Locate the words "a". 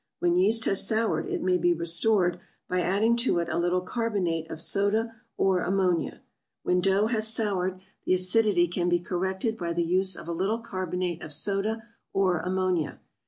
3.49-3.59, 10.27-10.31